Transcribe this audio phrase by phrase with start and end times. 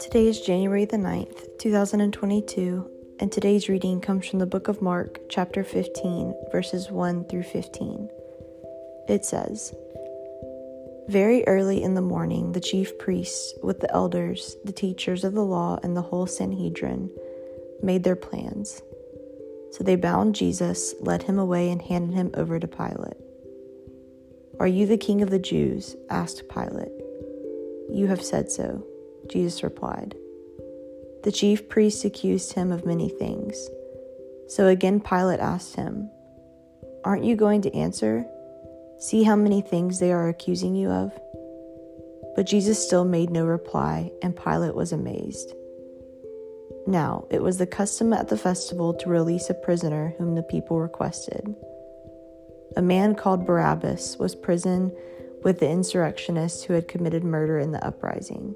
[0.00, 5.20] Today is January the 9th, 2022, and today's reading comes from the book of Mark,
[5.30, 8.10] chapter 15, verses 1 through 15.
[9.08, 9.74] It says,
[11.08, 15.44] Very early in the morning, the chief priests, with the elders, the teachers of the
[15.44, 17.10] law, and the whole Sanhedrin,
[17.82, 18.82] made their plans.
[19.70, 23.31] So they bound Jesus, led him away, and handed him over to Pilate.
[24.62, 25.96] Are you the king of the Jews?
[26.08, 26.92] asked Pilate.
[27.90, 28.86] You have said so.
[29.28, 30.14] Jesus replied.
[31.24, 33.68] The chief priests accused him of many things.
[34.46, 36.08] So again Pilate asked him,
[37.04, 38.24] Aren't you going to answer?
[39.00, 41.12] See how many things they are accusing you of?
[42.36, 45.56] But Jesus still made no reply, and Pilate was amazed.
[46.86, 50.78] Now, it was the custom at the festival to release a prisoner whom the people
[50.78, 51.52] requested.
[52.74, 54.92] A man called Barabbas was prisoned
[55.42, 58.54] with the insurrectionists who had committed murder in the uprising.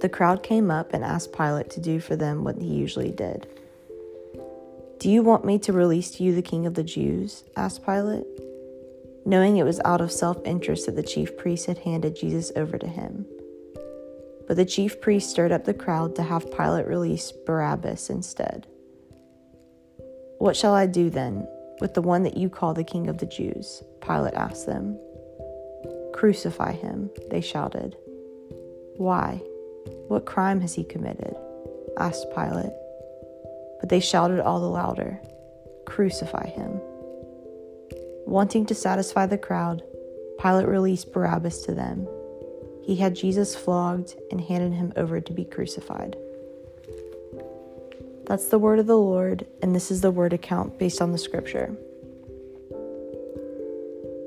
[0.00, 3.46] The crowd came up and asked Pilate to do for them what he usually did.
[4.98, 7.44] Do you want me to release to you the king of the Jews?
[7.56, 8.26] asked Pilate,
[9.24, 12.76] knowing it was out of self interest that the chief priests had handed Jesus over
[12.76, 13.26] to him.
[14.48, 18.66] But the chief priests stirred up the crowd to have Pilate release Barabbas instead.
[20.38, 21.46] What shall I do then
[21.80, 23.82] with the one that you call the king of the Jews?
[24.00, 24.98] Pilate asked them.
[26.12, 27.96] Crucify him, they shouted.
[28.96, 29.40] Why?
[30.08, 31.34] What crime has he committed?
[31.98, 32.72] asked Pilate.
[33.80, 35.20] But they shouted all the louder,
[35.86, 36.80] Crucify him.
[38.26, 39.82] Wanting to satisfy the crowd,
[40.40, 42.06] Pilate released Barabbas to them.
[42.82, 46.16] He had Jesus flogged and handed him over to be crucified.
[48.30, 51.18] That's the word of the Lord, and this is the word account based on the
[51.18, 51.76] scripture.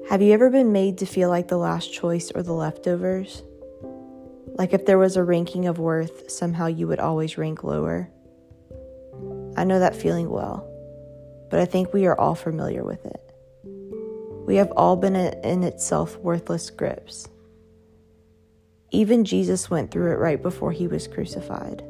[0.10, 3.44] Have you ever been made to feel like the last choice or the leftovers?
[4.58, 8.10] Like if there was a ranking of worth, somehow you would always rank lower.
[9.56, 10.68] I know that feeling well,
[11.50, 13.34] but I think we are all familiar with it.
[14.46, 17.30] We have all been in itself worthless grips.
[18.92, 21.86] Even Jesus went through it right before he was crucified.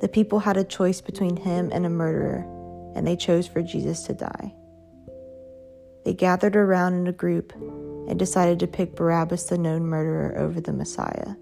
[0.00, 2.44] The people had a choice between him and a murderer,
[2.94, 4.54] and they chose for Jesus to die.
[6.04, 10.60] They gathered around in a group and decided to pick Barabbas, the known murderer, over
[10.60, 11.34] the Messiah.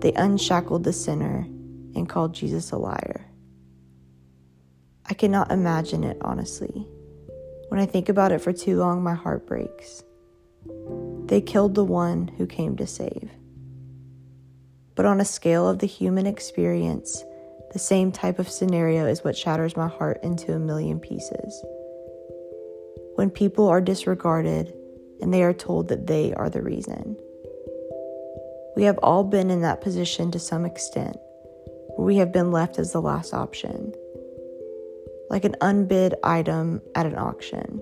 [0.00, 1.46] They unshackled the sinner
[1.94, 3.26] and called Jesus a liar.
[5.06, 6.86] I cannot imagine it, honestly.
[7.68, 10.02] When I think about it for too long, my heart breaks.
[11.26, 13.30] They killed the one who came to save.
[14.94, 17.24] But on a scale of the human experience,
[17.72, 21.64] the same type of scenario is what shatters my heart into a million pieces.
[23.14, 24.74] When people are disregarded
[25.20, 27.16] and they are told that they are the reason.
[28.76, 31.16] We have all been in that position to some extent,
[31.94, 33.94] where we have been left as the last option,
[35.30, 37.80] like an unbid item at an auction.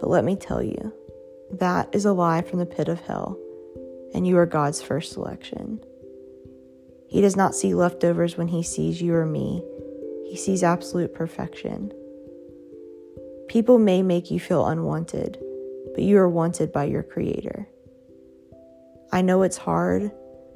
[0.00, 0.92] But let me tell you,
[1.52, 3.38] that is a lie from the pit of hell,
[4.14, 5.80] and you are God's first selection.
[7.08, 9.62] He does not see leftovers when He sees you or me,
[10.28, 11.92] He sees absolute perfection.
[13.48, 15.38] People may make you feel unwanted,
[15.94, 17.68] but you are wanted by your Creator.
[19.12, 20.10] I know it's hard.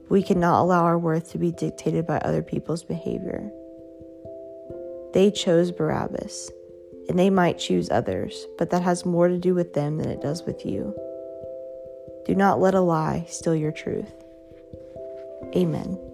[0.08, 3.50] We cannot allow our worth to be dictated by other people's behavior.
[5.14, 6.50] They chose Barabbas,
[7.08, 10.20] and they might choose others, but that has more to do with them than it
[10.20, 10.94] does with you.
[12.24, 14.12] Do not let a lie steal your truth.
[15.54, 16.09] Amen.